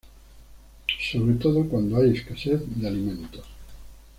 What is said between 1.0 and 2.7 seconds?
Sobre todo cuando hay escasez